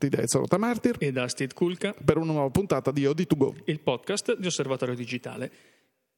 [0.00, 1.92] saluti da Ezio Rotamartir e da Steve Kulka.
[1.92, 5.50] Per una nuova puntata di OD2Go, il podcast di Osservatorio Digitale.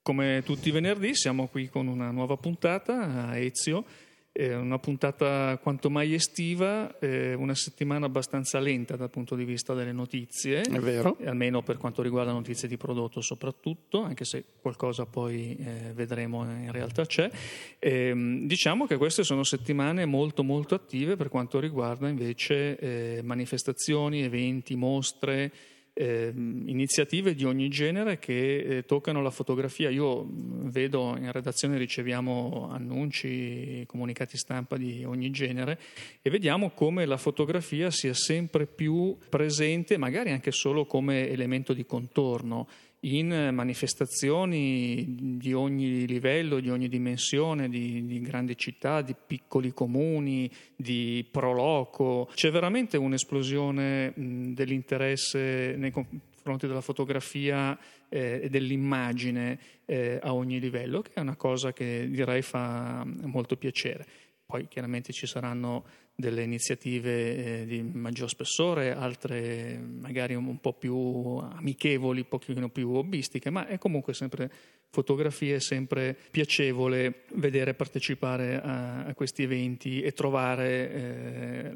[0.03, 3.85] Come tutti i venerdì siamo qui con una nuova puntata a Ezio
[4.33, 9.75] eh, una puntata quanto mai estiva, eh, una settimana abbastanza lenta dal punto di vista
[9.75, 15.05] delle notizie, è vero, almeno per quanto riguarda notizie di prodotto soprattutto, anche se qualcosa
[15.05, 17.31] poi eh, vedremo in realtà c'è.
[17.79, 24.23] Ehm, diciamo che queste sono settimane molto molto attive per quanto riguarda invece eh, manifestazioni,
[24.23, 25.53] eventi, mostre
[25.95, 29.91] eh, iniziative di ogni genere che eh, toccano la fotografia.
[29.91, 35.79] Io mm, vedo in redazione riceviamo annunci, comunicati stampa di ogni genere
[36.23, 41.85] e vediamo come la fotografia sia sempre più presente, magari anche solo come elemento di
[41.85, 42.69] contorno
[43.05, 50.51] in manifestazioni di ogni livello, di ogni dimensione, di, di, grandi città, di piccoli comuni,
[50.77, 52.29] di proloco.
[52.33, 57.77] C'è veramente un'esplosione dell'interesse nei confronti della fotografia
[58.09, 63.57] eh, e dell'immagine eh, a ogni livello, che è una cosa che direi fa molto
[63.57, 64.07] piacere.
[64.47, 65.85] Poi chiaramente ci saranno
[66.15, 72.91] delle iniziative eh, di maggior spessore, altre magari un, po' più amichevoli, un pochino più
[72.91, 74.51] hobbistiche, ma è comunque sempre
[74.91, 81.73] fotografia, è sempre piacevole vedere partecipare a, a questi eventi e trovare eh,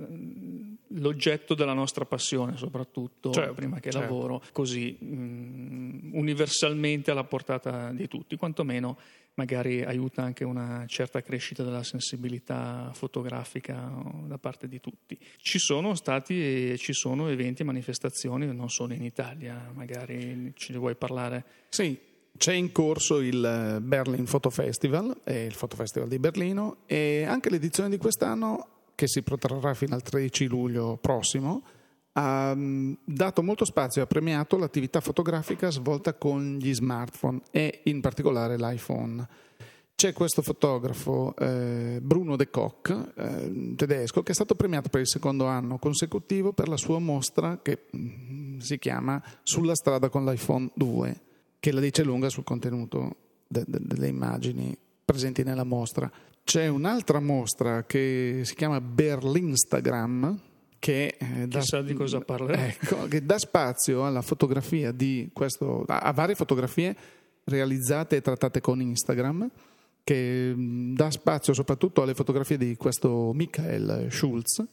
[0.89, 4.07] l'oggetto della nostra passione, soprattutto certo, prima che certo.
[4.07, 8.99] lavoro, così mh, mm, universalmente alla portata di tutti, quantomeno
[9.37, 13.91] magari aiuta anche una certa crescita della sensibilità fotografica
[14.25, 15.19] da parte di tutti.
[15.37, 20.73] Ci sono stati e ci sono eventi e manifestazioni non solo in Italia, magari ce
[20.73, 21.45] ne vuoi parlare?
[21.69, 21.99] Sì,
[22.37, 27.91] c'è in corso il Berlin Photo Festival, il Photo Festival di Berlino e anche l'edizione
[27.91, 31.63] di quest'anno che si protrarrà fino al 13 luglio prossimo
[32.19, 37.81] ha mm, dato molto spazio e ha premiato l'attività fotografica svolta con gli smartphone e
[37.85, 39.27] in particolare l'iPhone.
[39.95, 45.09] C'è questo fotografo eh, Bruno De Kock, eh, tedesco, che è stato premiato per il
[45.09, 50.71] secondo anno consecutivo per la sua mostra che mm, si chiama Sulla strada con l'iPhone
[50.75, 51.21] 2,
[51.61, 53.17] che la dice lunga sul contenuto
[53.47, 56.11] de- de- delle immagini presenti nella mostra.
[56.45, 60.41] C'è un'altra mostra che si chiama Berlinstagram,
[60.87, 62.65] che, eh, dà, Chissà di cosa parlerà.
[62.65, 66.95] Ecco, che dà spazio alla fotografia di questo, a varie fotografie
[67.43, 69.51] realizzate e trattate con Instagram,
[70.05, 74.65] che mm, dà spazio soprattutto alle fotografie di questo Michael Schulz,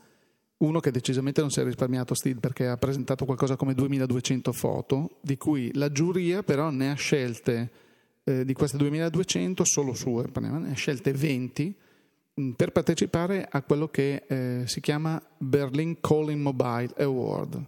[0.57, 5.17] uno che decisamente non si è risparmiato Steve perché ha presentato qualcosa come 2200 foto,
[5.19, 7.71] di cui la giuria però ne ha scelte,
[8.23, 11.82] eh, di queste 2200, solo sue, ne ha scelte 20 Mm,
[12.55, 17.67] per partecipare a quello che eh, si chiama Berlin Calling Mobile Award.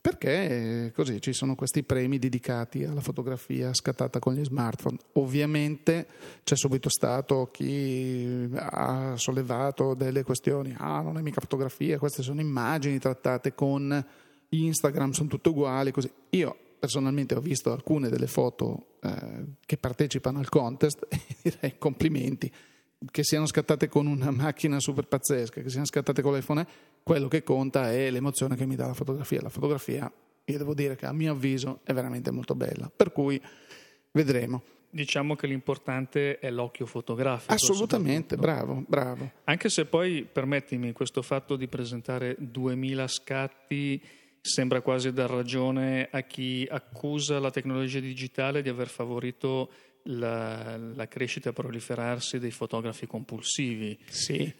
[0.00, 4.98] Perché eh, così ci sono questi premi dedicati alla fotografia scattata con gli smartphone.
[5.14, 6.06] Ovviamente
[6.44, 12.40] c'è subito stato chi ha sollevato delle questioni, ah non è mica fotografia, queste sono
[12.40, 14.04] immagini trattate con
[14.50, 16.08] Instagram, sono tutte uguali, così.
[16.30, 22.52] Io personalmente ho visto alcune delle foto eh, che partecipano al contest e direi complimenti
[23.10, 26.66] che siano scattate con una macchina super pazzesca, che siano scattate con l'iPhone,
[27.02, 29.40] quello che conta è l'emozione che mi dà la fotografia.
[29.42, 30.10] La fotografia,
[30.44, 33.40] io devo dire che a mio avviso è veramente molto bella, per cui
[34.12, 34.62] vedremo.
[34.88, 37.52] Diciamo che l'importante è l'occhio fotografico.
[37.52, 39.30] Assolutamente, bravo, bravo.
[39.44, 44.02] Anche se poi, permettimi, questo fatto di presentare 2000 scatti
[44.40, 49.70] sembra quasi dar ragione a chi accusa la tecnologia digitale di aver favorito
[50.06, 53.98] la, la crescita e proliferarsi dei fotografi compulsivi.
[54.08, 54.52] Sì.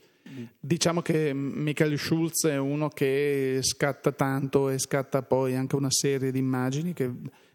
[0.58, 6.32] Diciamo che Michael Schulz è uno che scatta tanto e scatta poi anche una serie
[6.32, 7.10] di immagini che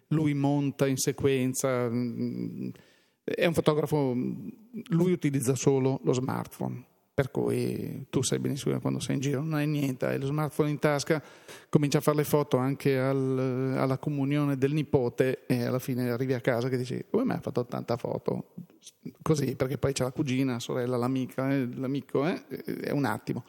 [0.08, 1.86] lui monta in sequenza.
[3.24, 4.16] È un fotografo,
[4.90, 6.86] lui utilizza solo lo smartphone
[7.22, 10.72] per cui tu sai benissimo quando sei in giro non hai niente, hai lo smartphone
[10.72, 11.22] in tasca,
[11.70, 16.34] cominci a fare le foto anche al, alla comunione del nipote e alla fine arrivi
[16.34, 18.56] a casa che dici come mai ha fatto tanta foto?
[19.22, 22.48] Così, perché poi c'è la cugina, la sorella, l'amica, eh, l'amico, eh?
[22.48, 23.44] è un attimo.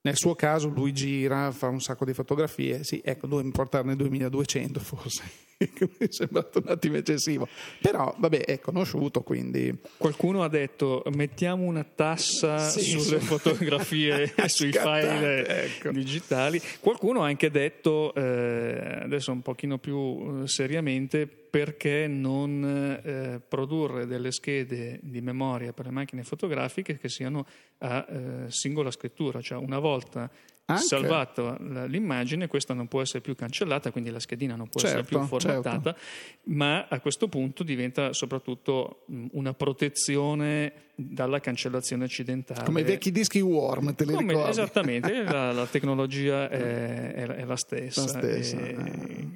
[0.00, 4.80] Nel suo caso lui gira, fa un sacco di fotografie, sì, ecco, dovevo portarne 2200
[4.80, 5.22] forse,
[5.98, 7.48] mi è sembrato un attimo eccessivo,
[7.80, 9.76] però vabbè è conosciuto quindi...
[9.96, 13.26] Qualcuno ha detto mettiamo una tassa sì, sulle su...
[13.26, 15.90] fotografie e sui file ecco.
[15.90, 23.38] digitali, qualcuno ha anche detto, eh, adesso un pochino più eh, seriamente, perché non eh,
[23.46, 27.46] produrre delle schede di memoria per le macchine fotografiche che siano
[27.78, 30.30] a eh, singola scrittura, cioè una volta
[30.64, 30.82] Anche.
[30.84, 31.56] salvato
[31.86, 35.26] l'immagine, questa non può essere più cancellata, quindi la schedina non può Certo, essere più
[35.26, 36.00] formattata, certo.
[36.44, 42.62] ma a questo punto diventa soprattutto una protezione dalla cancellazione accidentale.
[42.64, 44.50] Come i vecchi dischi Warm, te li Come- ricordi?
[44.50, 48.02] Esattamente, la, la tecnologia è, è- è la stessa.
[48.02, 49.28] La stessa, e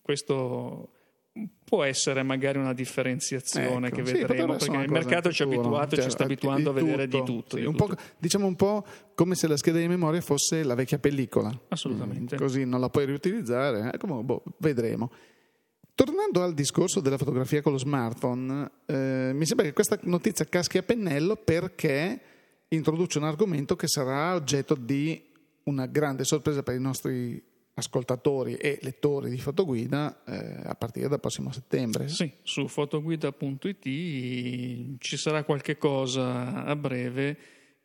[0.00, 0.92] questo
[1.64, 5.46] può essere magari una differenziazione Ecco, che sì, vedremo, essere perché il mercato ci ha
[5.46, 7.56] abituato, ci Cioè, sta abituando a vedere di tutto.
[7.56, 7.94] sì, di un tutto.
[7.94, 8.84] po', diciamo un po'
[9.14, 11.50] come se la scheda di memoria fosse la vecchia pellicola.
[11.68, 12.34] Assolutamente.
[12.34, 13.90] Mm, Così non la puoi riutilizzare.
[13.94, 15.10] eh, comunque, boh, vedremo.
[15.94, 20.78] Tornando al discorso della fotografia con lo smartphone, eh, mi sembra che questa notizia caschi
[20.78, 22.20] a pennello perché
[22.68, 25.22] introduce un argomento che sarà oggetto di
[25.64, 27.42] una grande sorpresa per i nostri
[27.74, 32.08] ascoltatori e lettori di fotoguida eh, a partire dal prossimo settembre.
[32.08, 37.36] Sì, su fotoguida.it ci sarà qualche cosa a breve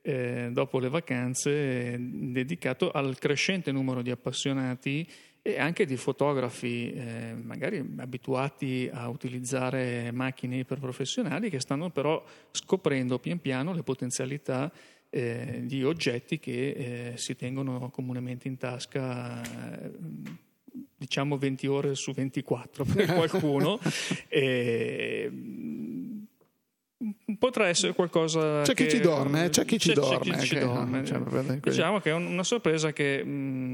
[0.02, 5.08] eh, dopo le vacanze dedicato al crescente numero di appassionati
[5.42, 13.20] e anche di fotografi eh, magari abituati a utilizzare macchine iperprofessionali che stanno però scoprendo
[13.20, 14.70] pian piano le potenzialità
[15.10, 19.42] eh, di oggetti che eh, si tengono comunemente in tasca
[19.84, 19.92] eh,
[20.98, 23.80] diciamo 20 ore su 24 per qualcuno
[25.30, 26.24] mm,
[27.38, 30.46] potrà essere qualcosa C'è chi che- ci dorme, c'è chi ci c'è- c'è dorme, chi
[30.46, 31.06] ci che- dorme.
[31.06, 31.20] cioè,
[31.62, 33.67] diciamo che è un- una sorpresa che mm,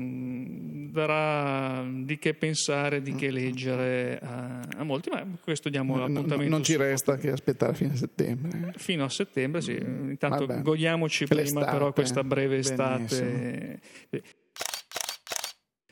[0.93, 5.97] darà di che pensare di che leggere a, a molti ma questo diamo Mm.
[5.97, 8.73] No, l'appuntamento non ci resta che aspettare fine settembre.
[8.77, 9.73] fino a settembre, sì.
[9.75, 10.61] Intanto Vabbè.
[10.61, 11.71] godiamoci prima L'estate.
[11.71, 13.79] però questa breve estate.
[14.09, 14.41] Benissimo.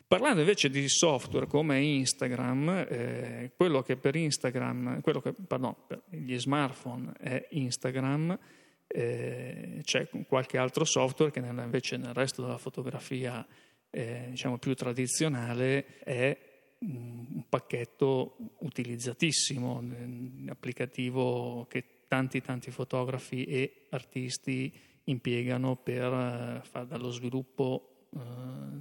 [0.07, 6.01] Parlando invece di software come Instagram, eh, quello che per Instagram, quello che pardon, per
[6.09, 8.37] gli smartphone è Instagram,
[8.87, 14.73] eh, c'è qualche altro software che nel- invece nel resto della fotografia eh, diciamo più
[14.73, 16.37] tradizionale è
[16.83, 24.73] mm, un pacchetto utilizzatissimo, un applicativo che tanti tanti fotografi e artisti
[25.05, 28.19] impiegano per eh, fare dallo sviluppo eh,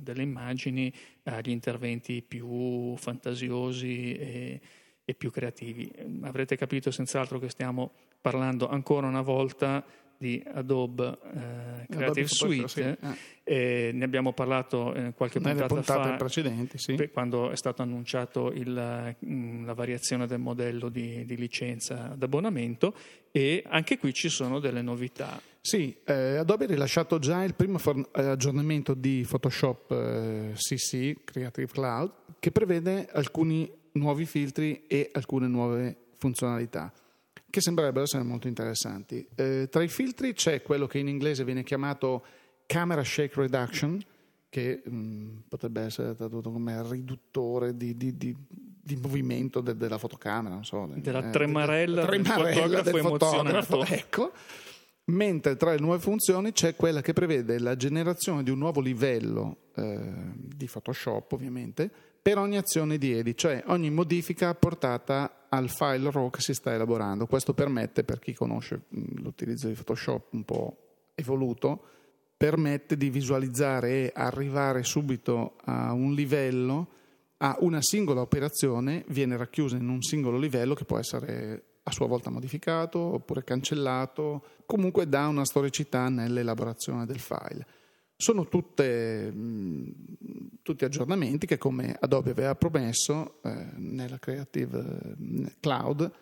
[0.00, 0.92] delle immagini
[1.24, 4.60] agli interventi più fantasiosi e,
[5.04, 5.92] e più creativi.
[6.22, 9.84] Avrete capito senz'altro che stiamo parlando ancora una volta
[10.20, 12.68] di Adobe eh, Creative Adobe Suite.
[12.68, 12.94] sì.
[13.42, 16.94] Eh, ne abbiamo parlato eh, qualche Nelle puntata puntate fa precedenti, sì.
[16.94, 22.94] per- quando è stato annunciato il, mm, la variazione del modello di, di licenza d'abbonamento
[23.32, 25.40] e anche qui ci sono delle novità.
[25.58, 31.24] Sì, eh, Adobe ha rilasciato già il primo for- eh, aggiornamento di Photoshop eh, CC,
[31.24, 36.92] Creative Cloud, che prevede alcuni nuovi filtri e alcune nuove funzionalità
[37.50, 39.26] che sembrerebbero essere molto interessanti.
[39.34, 42.24] Eh, tra i filtri c'è quello che in inglese viene chiamato
[42.66, 44.00] Camera Shake Reduction,
[44.48, 48.36] che mh, potrebbe essere tradotto come riduttore di, di- di-
[48.82, 50.88] di movimento de- della fotocamera, non so.
[50.96, 53.84] Della eh, tremarella del fotografo emozionato.
[53.92, 54.32] Ecco.
[55.04, 59.70] Mentre tra le nuove funzioni c'è quella che prevede la generazione di un nuovo livello
[59.74, 59.98] eh,
[60.34, 61.90] di Photoshop, ovviamente,
[62.22, 66.72] per ogni azione di edit, cioè ogni modifica portata al file RAW che si sta
[66.72, 67.26] elaborando.
[67.26, 70.76] Questo permette, per chi conosce l'utilizzo di Photoshop un po'
[71.14, 71.82] evoluto,
[72.36, 76.88] permette di visualizzare e arrivare subito a un livello,
[77.38, 82.06] a una singola operazione, viene racchiusa in un singolo livello che può essere a sua
[82.06, 87.66] volta modificato oppure cancellato, comunque dà una storicità nell'elaborazione del file.
[88.20, 89.92] Sono tutte, mh,
[90.60, 96.12] tutti aggiornamenti che come Adobe aveva promesso eh, nella Creative eh, Cloud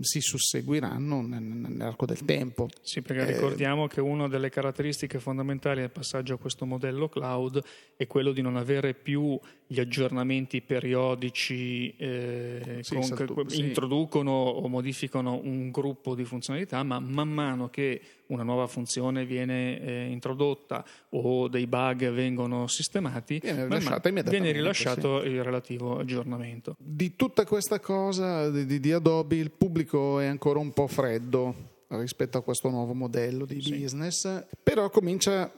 [0.00, 2.68] si susseguiranno nel- nell'arco del tempo.
[2.82, 7.62] Sì, perché Eh, ricordiamo che una delle caratteristiche fondamentali del passaggio a questo modello cloud
[7.96, 9.38] è quello di non avere più
[9.70, 13.60] gli aggiornamenti periodici eh, Sì, con- che sì.
[13.60, 19.80] introducono o modificano un gruppo di funzionalità, ma man mano che una nuova funzione viene
[19.80, 25.98] eh, introdotta o dei bug vengono sistemati, Viene man rilasciata immediatamente, viene rilasciato il relativo
[25.98, 26.74] aggiornamento.
[26.78, 32.38] Di tutta questa cosa di, di- Adobe il pubblico è ancora un po' freddo rispetto
[32.38, 35.52] a questo nuovo modello di business, però comincia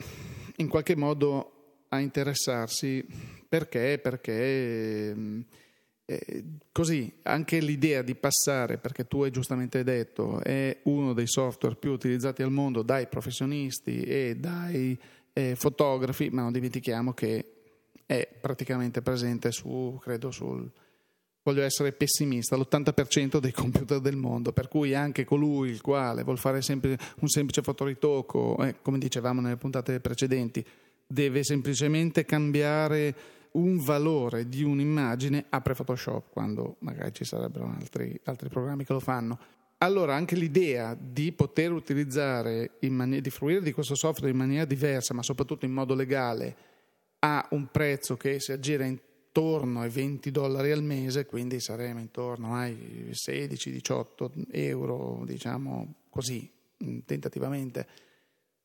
[0.57, 3.07] in qualche modo a interessarsi
[3.49, 4.01] perché?
[4.03, 5.45] Perché mh,
[6.07, 11.77] eh, così anche l'idea di passare, perché tu hai giustamente detto, è uno dei software
[11.77, 14.99] più utilizzati al mondo dai professionisti e dai
[15.33, 17.45] eh, fotografi, ma non dimentichiamo che
[18.07, 20.69] è praticamente presente su, credo, sul,
[21.43, 26.39] voglio essere pessimista, l'80% dei computer del mondo, per cui anche colui il quale vuol
[26.39, 30.65] fare sempre un semplice fotoritocco, eh, come dicevamo nelle puntate precedenti,
[31.07, 33.15] deve semplicemente cambiare
[33.53, 39.01] un valore di un'immagine, apre Photoshop quando magari ci sarebbero altri, altri programmi che lo
[39.01, 39.39] fanno.
[39.79, 45.15] Allora anche l'idea di poter utilizzare, mani- di fruire di questo software in maniera diversa,
[45.15, 46.57] ma soprattutto in modo legale,
[47.21, 48.85] a un prezzo che si aggira
[49.41, 56.49] intorno ai 20 dollari al mese, quindi saremo intorno ai 16-18 euro, diciamo così,
[57.07, 57.87] tentativamente,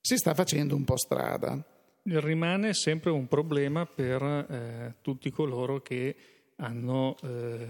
[0.02, 1.64] si sta facendo un po' strada.
[2.04, 6.16] Rimane sempre un problema per eh, tutti coloro che
[6.58, 7.68] hanno eh,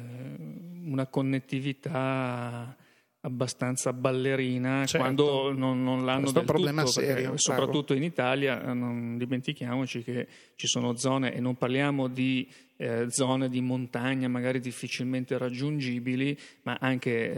[0.85, 2.75] una connettività
[3.21, 4.97] abbastanza ballerina certo.
[4.97, 10.03] quando non, non l'hanno Questo del problema tutto, serio, soprattutto in Italia eh, non dimentichiamoci
[10.03, 12.47] che ci sono zone e non parliamo di
[12.77, 17.33] eh, zone di montagna magari difficilmente raggiungibili, ma anche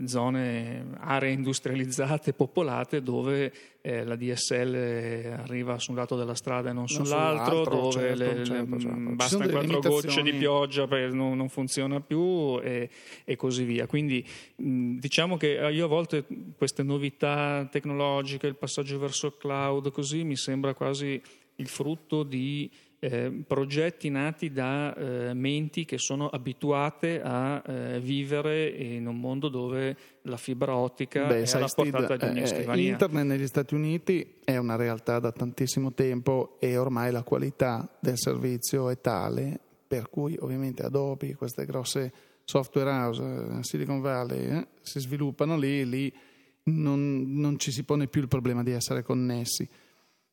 [0.00, 6.70] eh, zone, aree industrializzate, popolate, dove eh, la DSL arriva su un lato della strada
[6.70, 9.10] e non, non sull'altro, dove certo, le, certo, certo.
[9.14, 12.90] bastano quattro gocce di pioggia perché non, non funziona più e,
[13.24, 13.86] e, così via.
[13.86, 14.24] Quindi
[14.56, 20.24] mh, diciamo che io a volte queste novità tecnologiche, il passaggio verso il cloud, così
[20.24, 21.20] mi sembra quasi
[21.56, 22.70] il frutto di
[23.04, 29.48] eh, progetti nati da eh, menti che sono abituate a eh, vivere in un mondo
[29.48, 32.92] dove la fibra ottica Beh, è alla portata di ogni eh, scrivania.
[32.92, 38.16] Internet negli Stati Uniti è una realtà da tantissimo tempo e ormai la qualità del
[38.16, 42.12] servizio è tale per cui ovviamente Adobe, queste grosse
[42.44, 46.12] software house, eh, Silicon Valley, eh, si sviluppano lì e lì
[46.64, 49.68] non, non ci si pone più il problema di essere connessi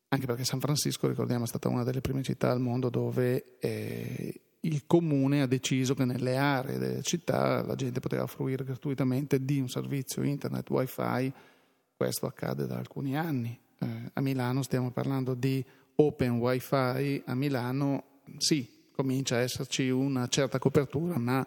[0.10, 4.42] anche perché San Francisco, ricordiamo, è stata una delle prime città al mondo dove eh,
[4.62, 9.60] il comune ha deciso che nelle aree delle città la gente poteva fruire gratuitamente di
[9.60, 11.32] un servizio internet wifi,
[11.96, 13.58] questo accade da alcuni anni.
[13.80, 15.64] Eh, a Milano stiamo parlando di
[15.96, 18.04] open wifi, a Milano
[18.38, 21.46] sì, comincia a esserci una certa copertura, ma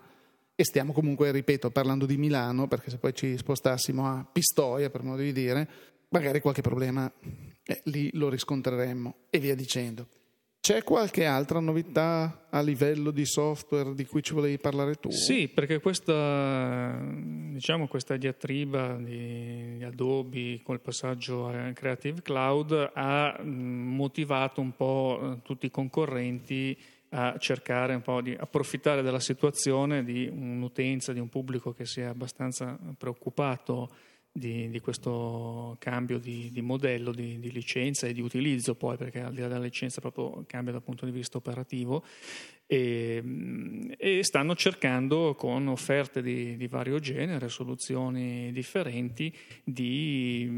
[0.55, 5.03] e stiamo comunque, ripeto, parlando di Milano, perché se poi ci spostassimo a Pistoia, per
[5.03, 5.69] modo di dire,
[6.11, 7.11] magari qualche problema
[7.65, 10.07] eh, lì lo riscontreremmo e via dicendo.
[10.63, 15.11] C'è qualche altra novità a livello di software di cui ci volevi parlare tu?
[15.11, 17.01] Sì, perché questa,
[17.51, 25.43] diciamo, questa diatriba di Adobe col passaggio a Creative Cloud ha motivato un po' eh,
[25.43, 26.79] tutti i concorrenti
[27.09, 32.03] a cercare un po' di approfittare della situazione di un'utenza, di un pubblico che si
[32.03, 33.91] è abbastanza preoccupato
[34.33, 39.21] di, di questo cambio di, di modello di, di, licenza e di utilizzo poi perché
[39.21, 42.03] al di là della licenza proprio cambia dal punto di vista operativo
[42.67, 43.23] e,
[43.99, 49.31] e stanno cercando con offerte di, vario genere, soluzioni differenti
[49.63, 50.49] di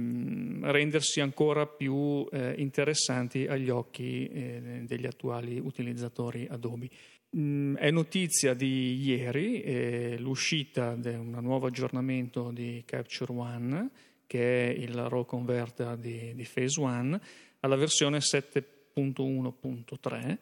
[0.63, 6.89] rendersi ancora più eh, interessanti agli occhi eh, degli attuali utilizzatori Adobe.
[7.37, 13.91] Mm, è notizia di ieri eh, l'uscita di un nuovo aggiornamento di Capture One,
[14.27, 17.21] che è il RAW converter di, di Phase One,
[17.61, 20.39] alla versione 7.1.3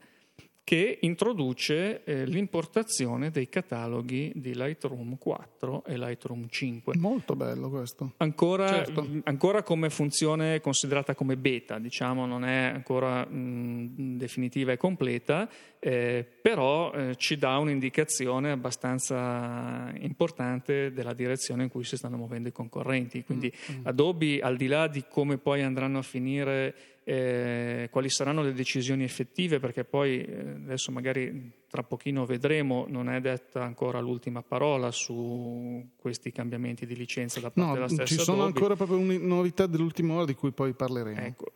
[0.65, 6.97] che introduce eh, l'importazione dei cataloghi di Lightroom 4 e Lightroom 5.
[6.99, 8.13] Molto bello questo.
[8.19, 9.07] Ancora, certo.
[9.25, 15.49] ancora come funzione considerata come beta, diciamo, non è ancora mh, definitiva e completa,
[15.81, 22.49] eh, però eh, ci dà un'indicazione abbastanza importante della direzione in cui si stanno muovendo
[22.49, 23.25] i concorrenti.
[23.25, 23.87] Quindi mm-hmm.
[23.87, 29.03] Adobe, al di là di come poi andranno a finire eh, quali saranno le decisioni
[29.05, 34.91] effettive, perché poi eh, adesso magari tra pochino vedremo, non è detta ancora l'ultima parola
[34.91, 38.59] su questi cambiamenti di licenza da parte no, della stessa Ci sono Adobe.
[38.59, 41.21] ancora proprio novità dell'ultima ora di cui poi parleremo.
[41.21, 41.53] Ecco,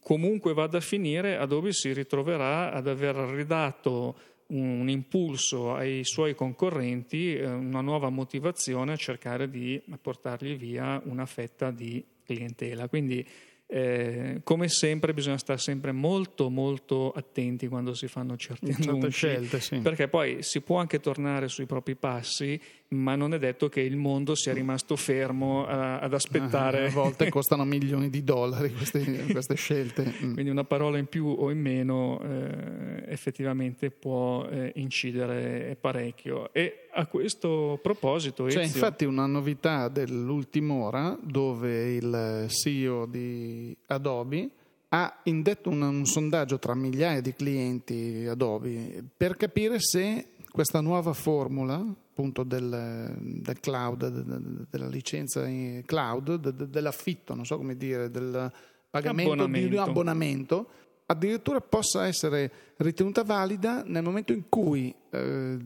[0.00, 4.16] comunque vada a finire, Adobe si ritroverà ad aver ridato
[4.48, 11.26] un impulso ai suoi concorrenti, eh, una nuova motivazione a cercare di portargli via una
[11.26, 12.88] fetta di clientela.
[12.88, 13.26] Quindi
[13.70, 19.60] eh, come sempre bisogna stare sempre molto molto attenti quando si fanno certi annunci scelte,
[19.60, 19.80] sì.
[19.80, 22.58] perché poi si può anche tornare sui propri passi
[22.90, 26.86] ma non è detto che il mondo sia rimasto fermo a, ad aspettare.
[26.86, 30.04] a volte costano milioni di dollari queste, queste scelte.
[30.04, 30.32] Mm.
[30.32, 36.52] Quindi una parola in più o in meno eh, effettivamente può eh, incidere parecchio.
[36.52, 38.44] E a questo proposito...
[38.44, 44.50] C'è infatti una novità dell'ultima ora dove il CEO di Adobe
[44.90, 51.12] ha indetto un, un sondaggio tra migliaia di clienti Adobe per capire se questa nuova
[51.12, 51.84] formula
[52.18, 55.46] appunto del, del cloud, della licenza
[55.86, 58.50] cloud, dell'affitto, non so come dire, del
[58.90, 59.68] pagamento Abbonamento.
[59.68, 60.68] di un abbonamento
[61.06, 65.56] addirittura possa essere ritenuta valida nel momento in cui eh,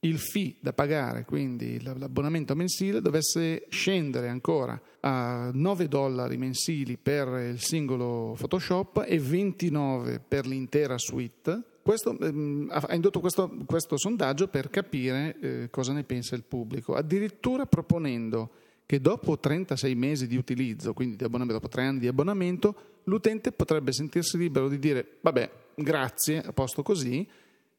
[0.00, 7.26] il fee da pagare, quindi l'abbonamento mensile, dovesse scendere ancora a 9 dollari mensili per
[7.52, 11.77] il singolo Photoshop e 29 per l'intera suite.
[11.88, 16.94] Questo, ehm, ha indotto questo, questo, sondaggio per capire eh, cosa ne pensa il pubblico,
[16.94, 18.50] addirittura proponendo
[18.84, 23.94] che dopo 36 mesi di utilizzo, quindi di dopo 3 anni di abbonamento, l'utente potrebbe
[23.94, 27.26] sentirsi libero di dire vabbè, grazie, a posto così,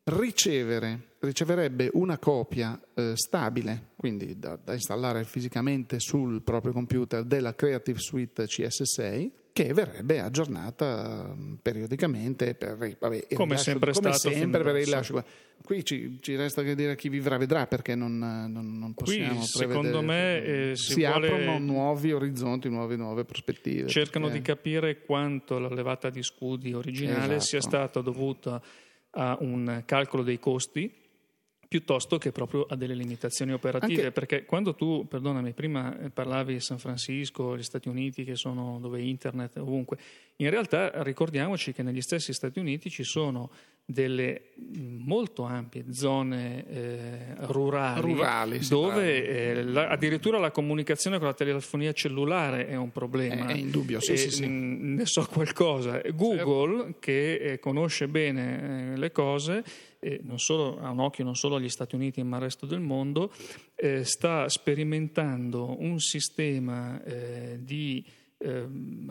[0.06, 7.54] ricevere, riceverebbe una copia eh, stabile, quindi da, da, installare fisicamente sul proprio computer della
[7.54, 14.36] Creative Suite CS6 che verrebbe aggiornata mm, periodicamente per, vabbè, come rilascio, sempre, come stato
[14.36, 15.24] sempre per il rilascio.
[15.62, 19.46] Qui ci, ci, resta che dire chi vivrà vedrà perché non, non, non possiamo Qui,
[19.46, 21.28] secondo me eh, si, si vuole...
[21.28, 23.88] aprono nuovi orizzonti, nuove, nuove prospettive.
[23.88, 24.40] Cercano perché...
[24.40, 27.40] di capire quanto la levata di scudi originale esatto.
[27.42, 28.62] sia stata dovuta
[29.12, 30.92] a un calcolo dei costi
[31.70, 34.12] piuttosto che proprio a delle limitazioni operative, Anche...
[34.12, 39.00] perché quando tu, perdonami, prima parlavi di San Francisco, gli Stati Uniti che sono dove
[39.02, 39.98] internet ovunque,
[40.38, 43.52] in realtà ricordiamoci che negli stessi Stati Uniti ci sono
[43.90, 44.52] delle
[45.00, 51.92] molto ampie zone eh, rurali, rurali dove eh, la, addirittura la comunicazione con la telefonia
[51.92, 53.48] cellulare è un problema.
[53.48, 54.48] È, è indubbio, sì, e, sì, sì.
[54.48, 56.02] Ne so qualcosa.
[56.14, 56.98] Google, certo.
[57.00, 59.64] che eh, conosce bene eh, le cose,
[60.36, 63.32] solo, ha un occhio non solo agli Stati Uniti ma al resto del mondo,
[63.74, 68.06] eh, sta sperimentando un sistema eh, di
[68.40, 68.66] eh,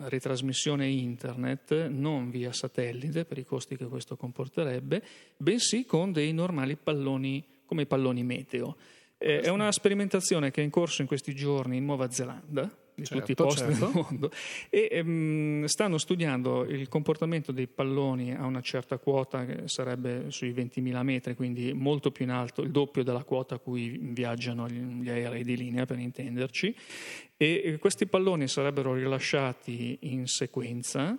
[0.07, 5.03] ritrasmissione internet non via satellite per i costi che questo comporterebbe,
[5.37, 8.75] bensì con dei normali palloni come i palloni meteo.
[9.17, 13.05] Eh, è una sperimentazione che è in corso in questi giorni in Nuova Zelanda di
[13.05, 13.85] certo, tutti i posti certo.
[13.85, 14.31] del mondo
[14.69, 20.51] e um, stanno studiando il comportamento dei palloni a una certa quota che sarebbe sui
[20.51, 24.79] 20.000 metri, quindi molto più in alto, il doppio della quota a cui viaggiano gli,
[25.01, 26.75] gli aerei di linea per intenderci
[27.37, 31.17] e questi palloni sarebbero rilasciati in sequenza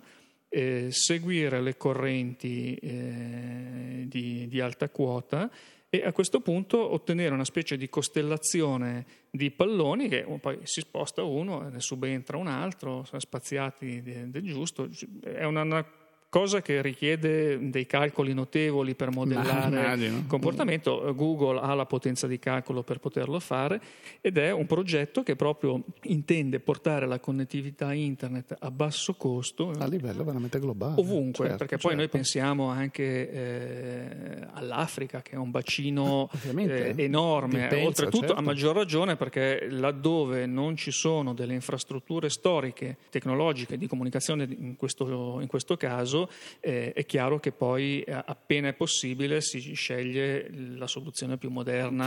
[0.53, 5.49] eh, seguire le correnti eh, di, di alta quota
[5.93, 11.21] e a questo punto ottenere una specie di costellazione di palloni che poi si sposta
[11.21, 14.87] uno, ne subentra un altro, sono spaziati del giusto.
[15.21, 15.85] È una, una
[16.31, 21.13] cosa che richiede dei calcoli notevoli per modellare il comportamento.
[21.13, 23.81] Google ha la potenza di calcolo per poterlo fare
[24.21, 29.85] ed è un progetto che proprio intende portare la connettività internet a basso costo a
[29.85, 31.87] livello veramente globale ovunque, certo, perché certo.
[31.89, 38.35] poi noi pensiamo anche eh, all'Africa che è un bacino eh, enorme, pensa, oltretutto certo.
[38.35, 44.77] a maggior ragione perché laddove non ci sono delle infrastrutture storiche, tecnologiche di comunicazione in
[44.77, 46.19] questo, in questo caso
[46.59, 52.05] eh, è chiaro che poi eh, appena è possibile si sceglie la soluzione più moderna.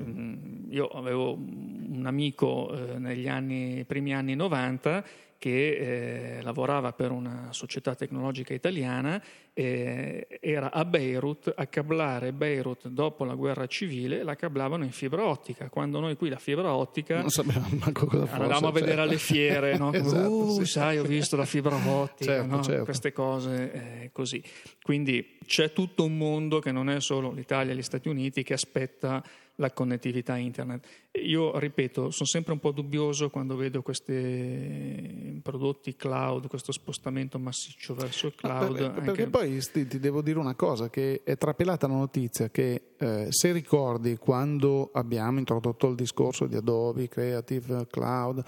[0.00, 5.04] Mm, io avevo un amico eh, negli anni, primi anni 90
[5.38, 9.22] che eh, lavorava per una società tecnologica italiana,
[9.54, 15.24] eh, era a Beirut a cablare Beirut dopo la guerra civile, la cablavano in fibra
[15.24, 15.68] ottica.
[15.68, 18.42] Quando noi qui la fibra ottica non sapevamo manco cosa fosse.
[18.42, 19.08] Andavamo a vedere certo.
[19.08, 19.92] alle fiere, no?
[19.94, 20.66] esatto, uh, sì.
[20.66, 22.62] sai, ho visto la fibra ottica, certo, no?
[22.62, 22.84] certo.
[22.84, 24.42] queste cose eh, così.
[24.82, 28.54] Quindi c'è tutto un mondo che non è solo l'Italia e gli Stati Uniti che
[28.54, 29.22] aspetta
[29.58, 30.86] la connettività internet.
[31.22, 37.94] Io ripeto, sono sempre un po' dubbioso quando vedo questi prodotti cloud, questo spostamento massiccio
[37.94, 38.72] verso il cloud.
[38.72, 39.00] perché, anche...
[39.00, 43.26] perché poi sti, ti devo dire una cosa, che è trapelata la notizia che eh,
[43.30, 48.44] se ricordi quando abbiamo introdotto il discorso di Adobe Creative Cloud,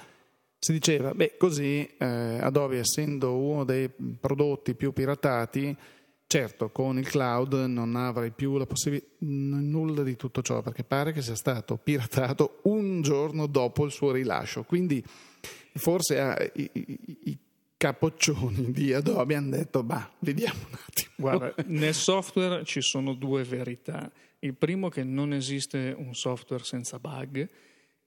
[0.59, 2.07] si diceva, beh, così eh,
[2.41, 5.77] Adobe essendo uno dei prodotti più piratati,
[6.33, 11.11] Certo, con il cloud non avrai più la possibilità, nulla di tutto ciò, perché pare
[11.11, 14.63] che sia stato piratato un giorno dopo il suo rilascio.
[14.63, 15.05] Quindi
[15.75, 17.39] forse ah, i, i, i,
[17.77, 21.11] capoccioni di Adobe hanno detto, bah, vediamo un attimo.
[21.17, 24.09] Guarda, nel software ci sono due verità.
[24.39, 27.49] Il primo è che non esiste un software senza bug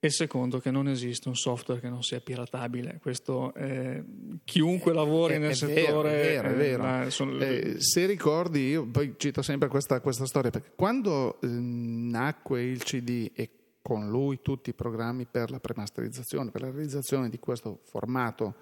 [0.03, 2.99] e secondo che non esiste un software che non sia piratabile.
[3.01, 4.03] Questo eh,
[4.43, 6.09] chiunque lavori è, nel è settore.
[6.09, 7.03] Vero, è vero.
[7.03, 7.39] Eh, sono...
[7.39, 12.83] eh, se ricordi, io poi cito sempre questa, questa storia, perché quando eh, nacque il
[12.83, 17.79] CD e con lui tutti i programmi per la premasterizzazione, per la realizzazione di questo
[17.85, 18.55] formato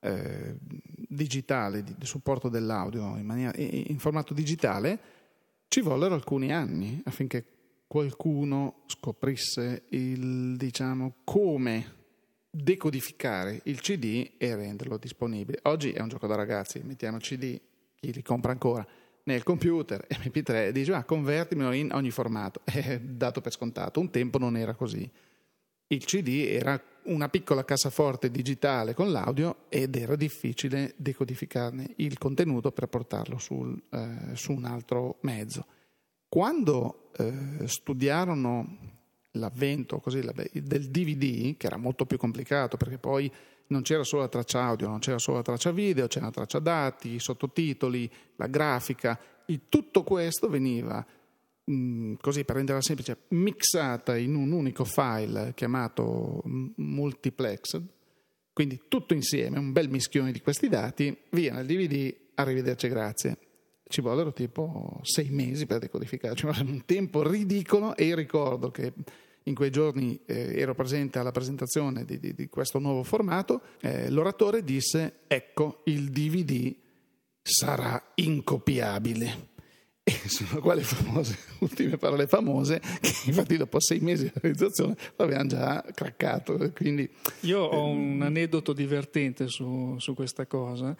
[0.00, 4.98] eh, digitale, di, di, supporto dell'audio in, maniera, in formato digitale,
[5.68, 7.59] ci vollero alcuni anni affinché
[7.90, 11.96] qualcuno scoprisse il, diciamo, come
[12.48, 15.58] decodificare il CD e renderlo disponibile.
[15.64, 17.60] Oggi è un gioco da ragazzi, mettiamo il CD,
[17.96, 18.86] chi li compra ancora,
[19.24, 22.60] nel computer MP3 e dice ah, convertimelo in ogni formato.
[22.62, 25.10] È dato per scontato, un tempo non era così.
[25.88, 32.70] Il CD era una piccola cassaforte digitale con l'audio ed era difficile decodificarne il contenuto
[32.70, 35.66] per portarlo sul, eh, su un altro mezzo.
[36.30, 38.78] Quando eh, studiarono
[39.32, 43.28] l'avvento così, del DVD, che era molto più complicato perché poi
[43.66, 46.60] non c'era solo la traccia audio, non c'era solo la traccia video, c'era la traccia
[46.60, 51.04] dati, i sottotitoli, la grafica, e tutto questo veniva,
[51.64, 56.42] mh, così per renderla semplice, mixata in un unico file chiamato
[56.76, 57.80] multiplex,
[58.52, 63.38] quindi tutto insieme, un bel mischione di questi dati, via nel DVD, arrivederci, grazie
[63.90, 68.92] ci vollero tipo sei mesi per decodificare, ci volle un tempo ridicolo e ricordo che
[69.44, 74.08] in quei giorni eh, ero presente alla presentazione di, di, di questo nuovo formato, eh,
[74.10, 76.74] l'oratore disse ecco il DVD
[77.42, 79.48] sarà incopiabile.
[80.02, 85.48] E sono quelle famose, ultime parole famose, che infatti dopo sei mesi di realizzazione avevano
[85.48, 86.70] già craccato.
[86.74, 87.08] Quindi,
[87.40, 90.96] Io ho un aneddoto divertente su, su questa cosa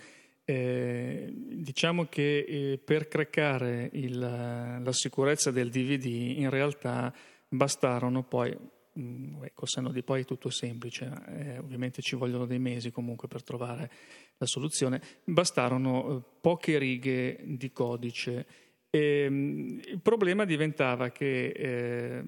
[0.50, 7.14] eh, diciamo che eh, per craccare il, la sicurezza del DVD in realtà
[7.48, 12.46] bastarono poi, mh, mm, col senno di poi è tutto semplice, eh, ovviamente ci vogliono
[12.46, 13.90] dei mesi comunque per trovare
[14.38, 18.46] la soluzione, bastarono eh, poche righe di codice.
[18.90, 22.24] E, ehm, il problema diventava che eh,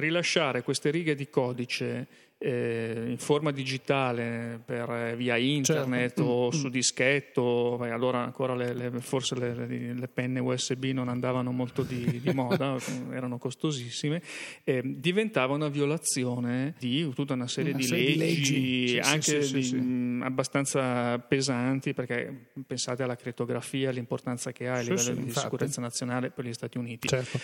[0.00, 6.24] rilasciare queste righe di codice eh, in forma digitale per, via internet certo.
[6.24, 6.70] o mm, su mm.
[6.70, 12.20] dischetto, beh, allora ancora le, le, forse le, le, penne USB non andavano molto di,
[12.20, 12.76] di moda,
[13.10, 14.20] erano costosissime,
[14.64, 19.42] eh, diventava una violazione di tutta una serie, una di, serie leggi, di, leggi, anche
[19.42, 25.14] sì, sì, sì, mh, abbastanza pesanti, perché pensate alla crittografia, l'importanza che ha a livello
[25.14, 25.40] di infatti.
[25.40, 27.08] sicurezza nazionale per gli Stati Uniti.
[27.08, 27.40] Certo.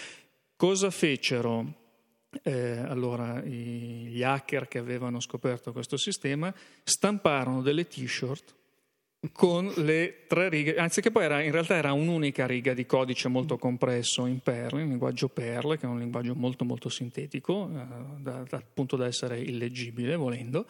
[0.55, 1.82] Cosa fecero?
[2.43, 8.55] Eh, allora gli hacker che avevano scoperto questo sistema stamparono delle t-shirt
[9.31, 13.29] con le tre righe, anzi che poi era, in realtà era un'unica riga di codice
[13.29, 18.21] molto compresso in Perl, in linguaggio Perl, che è un linguaggio molto molto sintetico, eh,
[18.21, 20.67] da, da, appunto da essere illeggibile volendo,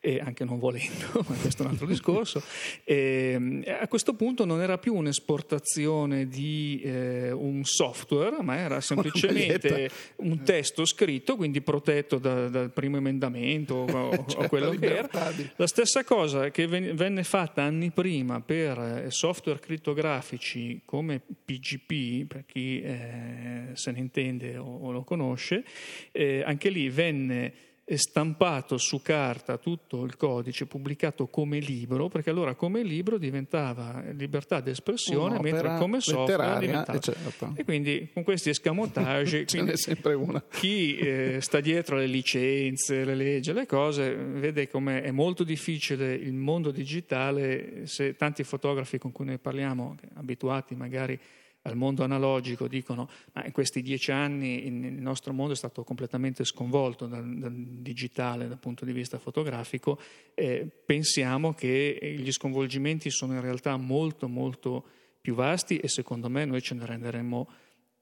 [0.00, 2.42] e anche non volendo, ma questo è un altro discorso.
[2.84, 9.90] E, a questo punto non era più un'esportazione di eh, un software, ma era semplicemente
[10.16, 15.08] un testo scritto, quindi protetto da, dal primo emendamento o, certo, o quello che era.
[15.56, 22.44] La stessa cosa che venne fatta anni prima per eh, software crittografici come PGP, per
[22.46, 25.64] chi eh, se ne intende o, o lo conosce,
[26.12, 32.54] eh, anche lì venne stampato su carta tutto il codice pubblicato come libro, perché allora
[32.54, 36.98] come libro diventava libertà d'espressione, mentre come software diventava...
[36.98, 37.52] E, certo.
[37.56, 39.44] e quindi con questi escamotage
[40.50, 46.14] chi eh, sta dietro le licenze, le leggi, le cose, vede come è molto difficile
[46.14, 51.18] il mondo digitale se tanti fotografi con cui noi parliamo, abituati magari
[51.62, 56.44] al mondo analogico dicono ma in questi dieci anni il nostro mondo è stato completamente
[56.44, 59.98] sconvolto dal, dal digitale dal punto di vista fotografico,
[60.34, 64.84] eh, pensiamo che gli sconvolgimenti sono in realtà molto molto
[65.20, 67.48] più vasti e secondo me noi ce ne renderemo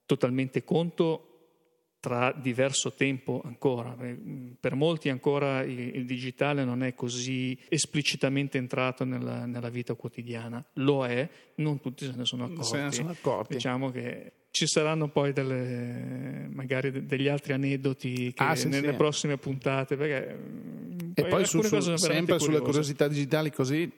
[0.06, 1.27] totalmente conto
[2.00, 3.96] tra diverso tempo ancora.
[4.60, 11.04] Per molti ancora il, digitale non è così esplicitamente entrato nella, nella, vita quotidiana, lo
[11.06, 12.64] è, non tutti se ne sono accorti.
[12.64, 13.54] Se ne sono accorti.
[13.54, 18.96] Diciamo che ci saranno poi delle, magari degli altri aneddoti ah, sì, nelle sì.
[18.96, 19.96] prossime puntate.
[19.96, 20.38] Perché
[21.14, 23.90] e poi, su, su, sempre sulle curiosità digitali così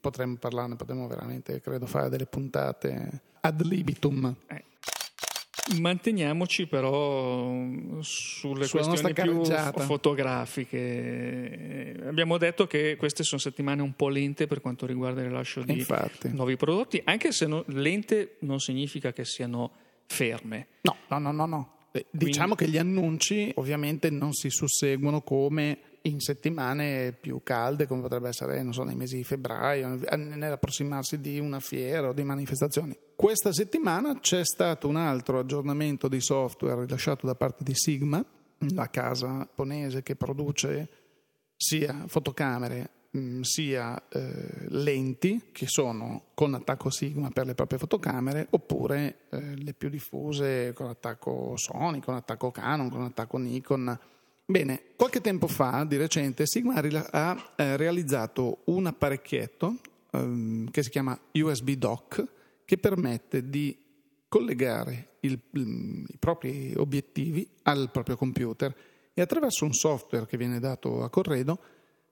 [0.00, 4.34] potremmo parlarne, potremmo veramente, credo, fare delle puntate ad libitum.
[5.80, 7.48] Manteniamoci però
[8.00, 9.42] sulle Sulla questioni più
[9.80, 11.96] fotografiche.
[12.04, 15.78] Abbiamo detto che queste sono settimane un po' lente per quanto riguarda il rilascio di
[15.78, 16.28] Infatti.
[16.32, 19.72] nuovi prodotti, anche se no, lente non significa che siano
[20.06, 20.66] ferme.
[20.82, 21.46] No, no, no, no.
[21.46, 21.72] no.
[21.92, 22.72] Eh, diciamo Quindi...
[22.72, 28.62] che gli annunci ovviamente non si susseguono come in settimane più calde, come potrebbe essere,
[28.62, 32.94] non so, nei mesi di febbraio, nell'approssimarsi di una fiera o di manifestazioni.
[33.16, 38.24] Questa settimana c'è stato un altro aggiornamento di software rilasciato da parte di Sigma,
[38.70, 40.88] la casa giapponese che produce
[41.56, 48.48] sia fotocamere mm, sia eh, lenti che sono con attacco Sigma per le proprie fotocamere
[48.50, 53.96] oppure eh, le più diffuse con attacco Sony, con attacco Canon, con attacco Nikon.
[54.44, 59.76] Bene, qualche tempo fa, di recente, Sigma ha eh, realizzato un apparecchietto
[60.10, 63.76] ehm, che si chiama USB Dock che permette di
[64.28, 68.74] collegare il, i propri obiettivi al proprio computer
[69.14, 71.58] e attraverso un software che viene dato a corredo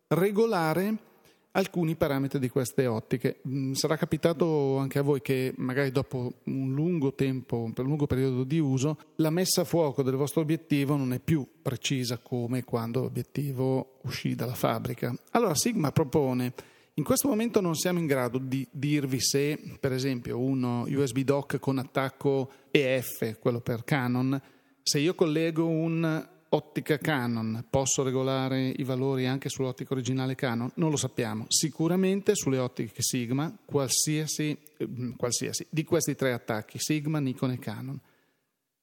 [0.09, 1.11] regolare
[1.53, 3.41] alcuni parametri di queste ottiche.
[3.47, 8.07] Mm, sarà capitato anche a voi che magari dopo un lungo tempo, per un lungo
[8.07, 12.65] periodo di uso, la messa a fuoco del vostro obiettivo non è più precisa come
[12.65, 15.15] quando l'obiettivo uscì dalla fabbrica.
[15.33, 16.53] Allora Sigma propone
[16.95, 21.59] in questo momento non siamo in grado di dirvi se, per esempio, uno USB dock
[21.59, 24.41] con attacco EF, quello per Canon,
[24.83, 30.71] se io collego un ottica Canon, posso regolare i valori anche sull'ottica originale Canon?
[30.75, 31.47] Non lo sappiamo.
[31.49, 37.99] Sicuramente sulle ottiche Sigma, qualsiasi, eh, qualsiasi di questi tre attacchi, Sigma, Nikon e Canon,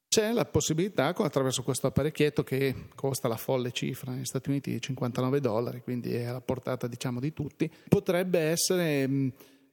[0.10, 4.82] c'è la possibilità, attraverso questo apparecchietto che costa la folle cifra negli Stati Uniti di
[4.82, 9.08] 59 dollari, quindi è alla portata diciamo di tutti, potrebbe essere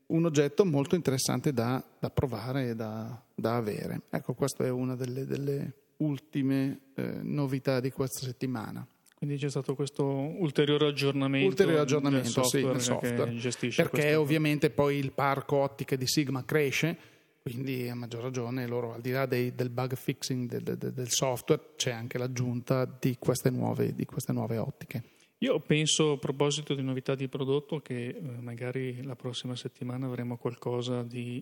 [0.06, 4.02] un oggetto molto interessante da, da provare e da, da, avere.
[4.10, 8.86] Ecco, questa è una delle, delle ultime eh, novità di questa settimana.
[9.16, 13.30] Quindi c'è stato questo ulteriore aggiornamento, ulteriore aggiornamento del software, sì, software.
[13.30, 17.15] che gestisce perché ovviamente poi il parco ottiche di Sigma cresce
[17.46, 21.08] quindi a maggior ragione loro al di là dei, del bug fixing del, del, del,
[21.08, 25.02] software c'è anche l'aggiunta di queste, nuove, di queste nuove ottiche.
[25.38, 30.38] Io penso a proposito di novità di prodotto che eh, magari la prossima settimana avremo
[30.38, 31.40] qualcosa di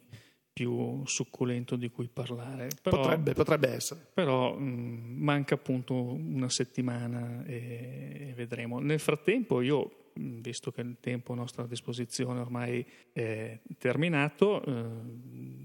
[0.52, 2.68] più succulento di cui parlare.
[2.82, 4.06] Però, potrebbe, potrebbe essere.
[4.12, 8.78] Però mh, manca appunto una settimana e, e, vedremo.
[8.78, 14.84] Nel frattempo io, visto che il tempo a nostra disposizione ormai è terminato, eh,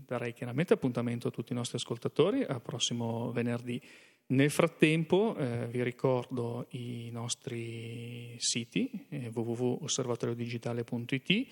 [0.05, 3.81] darei chiaramente appuntamento a tutti i nostri ascoltatori al prossimo venerdì.
[4.27, 11.47] Nel frattempo eh, vi ricordo i nostri siti eh, www.osservatoriodigitale.it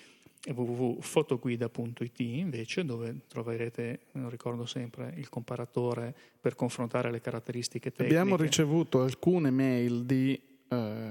[0.46, 8.16] www.fotoguida.it invece dove troverete, ricordo sempre, il comparatore per confrontare le caratteristiche tecniche.
[8.16, 11.10] Abbiamo ricevuto alcune mail di eh,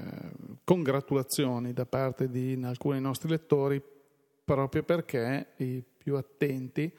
[0.64, 3.82] congratulazioni da parte di alcuni nostri lettori
[4.44, 6.92] proprio perché i più attenti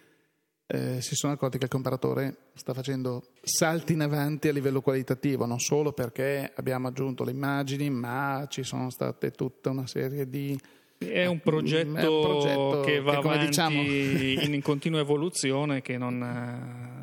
[0.70, 5.46] eh, si sono accorti che il comparatore sta facendo salti in avanti a livello qualitativo,
[5.46, 10.58] non solo perché abbiamo aggiunto le immagini, ma ci sono state tutta una serie di
[10.98, 13.80] è un progetto, è un progetto che va avanti diciamo...
[13.80, 16.18] in continua evoluzione, che non,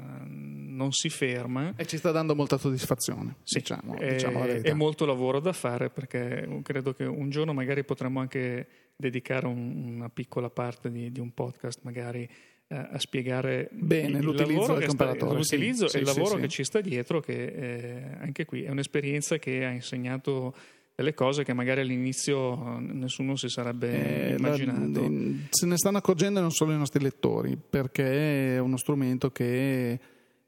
[0.75, 1.73] non, si ferma.
[1.75, 5.89] E ci sta dando molta soddisfazione, sì, diciamo, è, diciamo è molto lavoro da fare
[5.89, 11.19] perché credo che un giorno magari potremmo anche dedicare un, una piccola parte di, di
[11.19, 12.27] un podcast magari
[12.67, 16.41] eh, a spiegare Bene, il l'utilizzo del comparatore, sta, l'utilizzo sì, e il lavoro sì,
[16.41, 20.53] che ci sta dietro, che eh, anche qui è un'esperienza che ha insegnato
[20.95, 25.01] delle cose che magari all'inizio nessuno si sarebbe eh, immaginato.
[25.01, 25.09] La,
[25.49, 29.99] se ne stanno accorgendo non solo i nostri lettori, perché è uno strumento che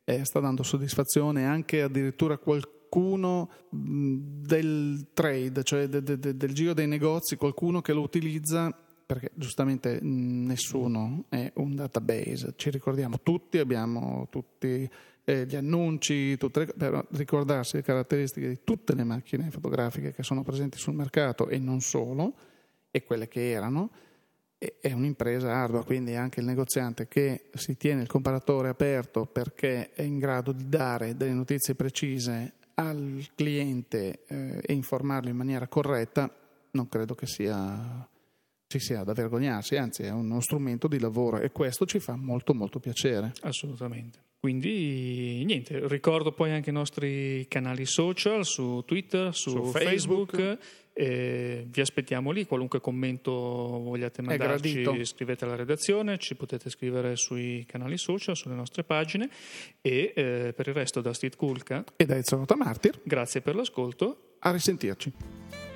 [0.10, 6.74] eh, sta dando soddisfazione anche addirittura qualcuno del trade, cioè de, de, de, del giro
[6.74, 8.74] dei negozi, qualcuno che lo utilizza
[9.06, 14.90] perché giustamente nessuno è un database, ci ricordiamo tutti, abbiamo tutti
[15.26, 20.24] eh, gli annunci, tutte le, per ricordarsi le caratteristiche di tutte le macchine fotografiche che
[20.24, 22.34] sono presenti sul mercato e non solo,
[22.92, 23.92] e quelle che erano,
[24.58, 30.02] è un'impresa ardua, quindi anche il negoziante che si tiene il comparatore aperto perché è
[30.02, 36.32] in grado di dare delle notizie precise al cliente eh, e informarlo in maniera corretta,
[36.72, 38.08] non credo che sia,
[38.68, 42.54] ci sia da vergognarsi, anzi è uno strumento di lavoro e questo ci fa molto
[42.54, 43.34] molto piacere.
[43.42, 44.27] Assolutamente.
[44.40, 50.36] Quindi niente, ricordo poi anche i nostri canali social su Twitter, su, su Facebook.
[50.36, 50.86] Facebook.
[50.98, 57.98] Vi aspettiamo lì, qualunque commento vogliate mandarci scrivete alla redazione, ci potete scrivere sui canali
[57.98, 59.30] social, sulle nostre pagine.
[59.82, 63.00] E eh, per il resto da Steve Kulka e da Ezio Martir.
[63.04, 64.36] Grazie per l'ascolto.
[64.40, 65.67] A risentirci